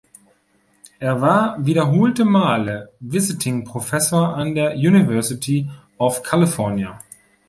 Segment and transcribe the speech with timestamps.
[0.97, 6.97] Er war wiederholte Male Visiting Professor an der University of California.